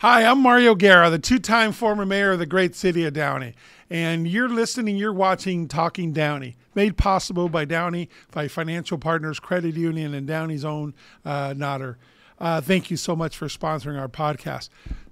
[0.00, 3.54] Hi, I'm Mario Guerra, the two time former mayor of the great city of Downey.
[3.90, 9.74] And you're listening, you're watching Talking Downey, made possible by Downey, by Financial Partners Credit
[9.74, 11.98] Union, and Downey's own uh, Nodder.
[12.38, 14.68] Uh, thank you so much for sponsoring our podcast.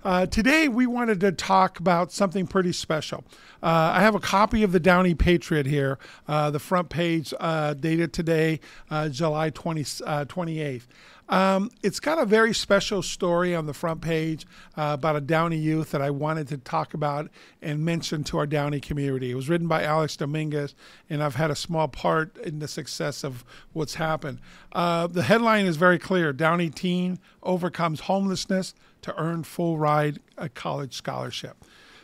[0.06, 3.24] Uh, today, we wanted to talk about something pretty special.
[3.60, 5.98] Uh, I have a copy of the Downey Patriot here,
[6.28, 10.86] uh, the front page uh, dated today, uh, July 20, 28th.
[11.28, 15.56] Um, it's got a very special story on the front page uh, about a Downey
[15.56, 17.28] youth that I wanted to talk about
[17.60, 19.32] and mention to our Downey community.
[19.32, 20.76] It was written by Alex Dominguez,
[21.10, 24.38] and I've had a small part in the success of what's happened.
[24.72, 28.72] Uh, the headline is very clear Downey teen overcomes homelessness
[29.06, 31.56] to earn full ride a college scholarship.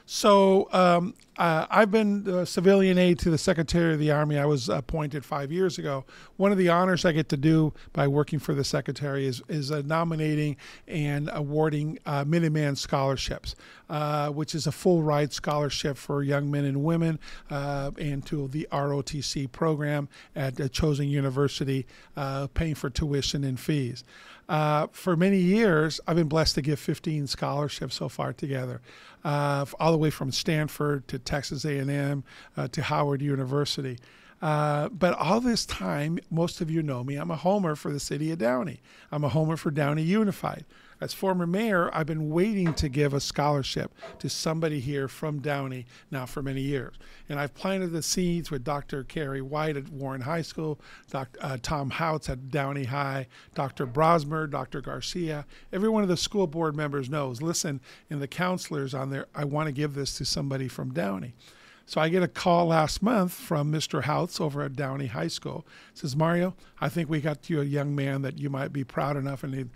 [0.07, 4.39] So um, uh, I've been civilian aide to the Secretary of the Army.
[4.39, 6.05] I was appointed five years ago.
[6.37, 9.71] One of the honors I get to do by working for the Secretary is is
[9.71, 13.55] uh, nominating and awarding uh, Minuteman scholarships,
[13.89, 17.19] uh, which is a full ride scholarship for young men and women,
[17.51, 21.87] uh, and to the ROTC program at a chosen university,
[22.17, 24.05] uh, paying for tuition and fees.
[24.49, 28.81] Uh, for many years, I've been blessed to give 15 scholarships so far together,
[29.25, 32.25] uh, all the way from Stanford to Texas A&M
[32.59, 33.99] uh, to Howard University.
[34.43, 37.17] Uh, but all this time, most of you know me.
[37.17, 38.83] I'm a homer for the city of Downey.
[39.11, 40.67] I'm a homer for Downey Unified.
[41.03, 45.85] As former mayor, I've been waiting to give a scholarship to somebody here from Downey
[46.13, 46.95] now for many years.
[47.29, 49.03] And I've planted the seeds with Dr.
[49.03, 50.79] Carrie White at Warren High School,
[51.11, 51.41] Dr.
[51.43, 53.85] Uh, Tom Houts at Downey High, Dr.
[53.85, 54.81] Brosmer, Dr.
[54.81, 55.45] Garcia.
[55.73, 59.45] Every one of the school board members knows, listen, and the counselors on there, I
[59.45, 61.35] want to give this to somebody from Downey.
[61.87, 64.05] So I get a call last month from Mr.
[64.05, 65.67] Houts over at Downey High School.
[65.95, 69.17] says, Mario, I think we got you a young man that you might be proud
[69.17, 69.71] enough and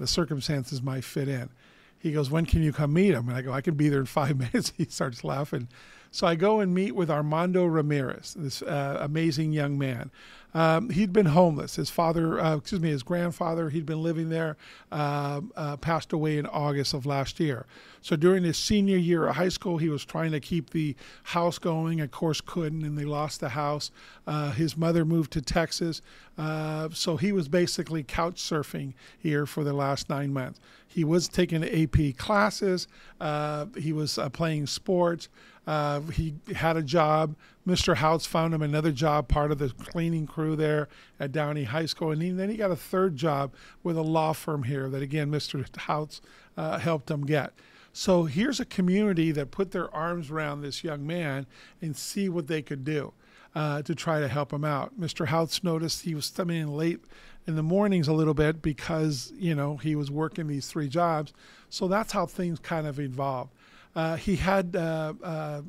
[0.00, 1.50] the circumstances might fit in.
[1.98, 3.28] He goes, when can you come meet him?
[3.28, 4.72] And I go, I can be there in five minutes.
[4.76, 5.68] He starts laughing.
[6.12, 10.10] So I go and meet with Armando Ramirez, this uh, amazing young man.
[10.54, 11.76] Um, he'd been homeless.
[11.76, 14.58] His father, uh, excuse me, his grandfather, he'd been living there,
[14.90, 17.64] uh, uh, passed away in August of last year.
[18.02, 21.58] So during his senior year of high school, he was trying to keep the house
[21.58, 22.02] going.
[22.02, 23.90] Of course, couldn't, and they lost the house.
[24.26, 26.02] Uh, his mother moved to Texas,
[26.36, 30.60] uh, so he was basically couch surfing here for the last nine months.
[30.86, 32.86] He was taking AP classes.
[33.18, 35.30] Uh, he was playing sports.
[35.66, 37.36] Uh, he had a job.
[37.66, 37.96] Mr.
[37.96, 40.88] Houts found him another job, part of the cleaning crew there
[41.20, 42.10] at Downey High School.
[42.10, 43.52] And he, then he got a third job
[43.82, 45.64] with a law firm here that, again, Mr.
[45.76, 46.20] Houts
[46.56, 47.52] uh, helped him get.
[47.92, 51.46] So here's a community that put their arms around this young man
[51.80, 53.12] and see what they could do
[53.54, 54.98] uh, to try to help him out.
[54.98, 55.26] Mr.
[55.26, 57.00] Houts noticed he was coming in late
[57.46, 61.32] in the mornings a little bit because, you know, he was working these three jobs.
[61.68, 63.52] So that's how things kind of evolved.
[63.94, 65.62] Uh, he had uh, uh,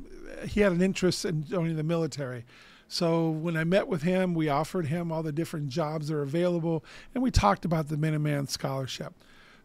[0.48, 2.46] he had an interest in joining the military.
[2.88, 6.22] So when I met with him, we offered him all the different jobs that are
[6.22, 9.14] available, and we talked about the Minuteman Scholarship.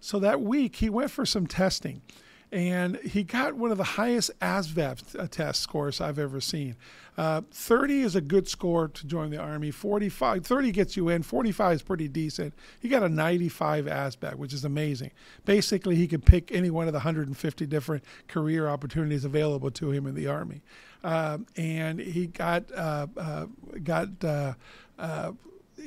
[0.01, 2.03] So that week, he went for some testing
[2.51, 6.77] and he got one of the highest ASVAB test scores I've ever seen.
[7.19, 9.71] Uh, 30 is a good score to join the Army.
[9.71, 11.23] 45, 30 gets you in.
[11.23, 12.55] 45 is pretty decent.
[12.81, 15.11] He got a 95 ASVAB, which is amazing.
[15.45, 20.07] Basically, he could pick any one of the 150 different career opportunities available to him
[20.07, 20.63] in the Army,
[21.03, 23.47] uh, and he got uh, uh
[23.83, 24.55] got uh,
[24.99, 25.33] uh,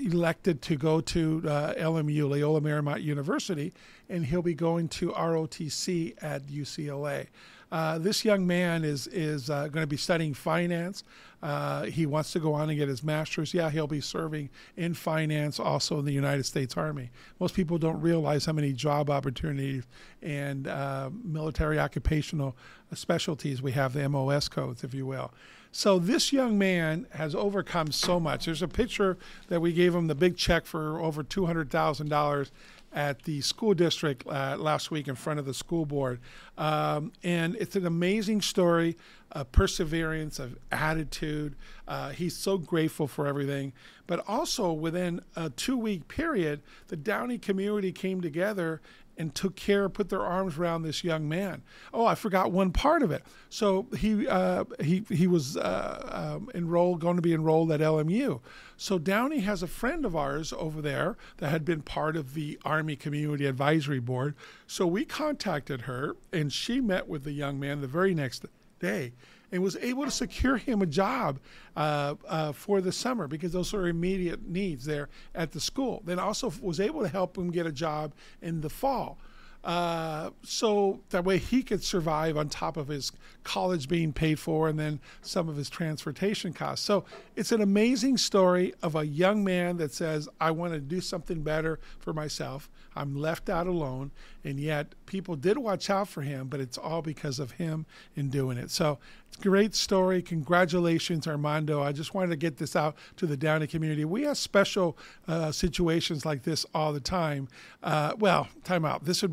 [0.06, 3.74] elected to go to uh, LMU, Loyola Marymount University,
[4.10, 7.28] and he'll be going to ROTC at UCLA.
[7.72, 11.04] Uh, this young man is is uh, going to be studying finance.
[11.42, 13.54] Uh, he wants to go on and get his master's.
[13.54, 17.10] Yeah, he'll be serving in finance also in the United States Army.
[17.40, 19.86] Most people don't realize how many job opportunities
[20.22, 22.56] and uh, military occupational
[22.94, 25.34] specialties we have, the MOS codes, if you will.
[25.72, 28.46] So this young man has overcome so much.
[28.46, 29.18] There's a picture
[29.48, 32.52] that we gave him the big check for over two hundred thousand dollars
[32.94, 36.20] at the school district uh, last week in front of the school board.
[36.58, 38.98] Um, and it's an amazing story
[39.32, 41.56] of perseverance, of attitude.
[41.88, 43.72] Uh, he's so grateful for everything.
[44.08, 48.82] But also within a two week period, the Downey community came together
[49.18, 51.64] and took care, put their arms around this young man.
[51.94, 53.24] Oh, I forgot one part of it.
[53.50, 58.40] So he uh, he he was uh, um, enrolled, going to be enrolled at LMU.
[58.78, 62.60] So Downey has a friend of ours over there that had been part of the
[62.66, 64.36] Army Community Advisory Board.
[64.68, 68.46] So we contacted her, and she met with the young man the very next
[68.80, 69.14] day
[69.52, 71.40] and was able to secure him a job
[71.76, 76.02] uh, uh, for the summer because those are immediate needs there at the school.
[76.06, 79.18] Then also was able to help him get a job in the fall.
[79.64, 83.12] Uh, so that way he could survive on top of his
[83.44, 86.86] college being paid for and then some of his transportation costs.
[86.86, 87.06] So
[87.36, 91.42] it's an amazing story of a young man that says, I want to do something
[91.42, 92.70] better for myself.
[92.96, 94.12] I'm left out alone.
[94.44, 97.86] And yet people did watch out for him, but it's all because of him
[98.16, 98.72] in doing it.
[98.72, 98.98] So
[99.28, 100.22] it's a great story.
[100.22, 101.82] Congratulations, Armando.
[101.82, 104.04] I just wanted to get this out to the Downey community.
[104.04, 104.98] We have special
[105.28, 107.48] uh, situations like this all the time.
[107.84, 109.06] Uh, well, time out.
[109.06, 109.32] This would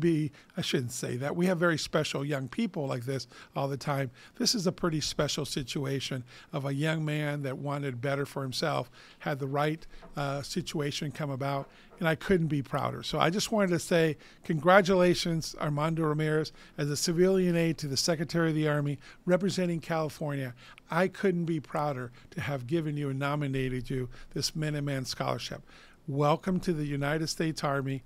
[0.57, 1.35] I shouldn't say that.
[1.35, 4.11] We have very special young people like this all the time.
[4.37, 8.89] This is a pretty special situation of a young man that wanted better for himself,
[9.19, 9.85] had the right
[10.17, 11.69] uh, situation come about,
[11.99, 13.03] and I couldn't be prouder.
[13.03, 17.97] So I just wanted to say congratulations, Armando Ramirez, as a civilian aide to the
[17.97, 20.53] Secretary of the Army representing California.
[20.91, 25.61] I couldn't be prouder to have given you and nominated you this Minuteman Scholarship.
[26.07, 28.03] Welcome to the United States Army.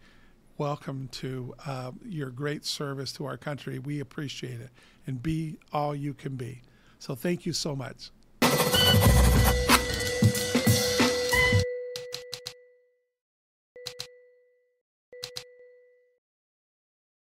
[0.57, 3.79] Welcome to uh, your great service to our country.
[3.79, 4.69] We appreciate it.
[5.07, 6.61] And be all you can be.
[7.00, 8.11] So thank you so much.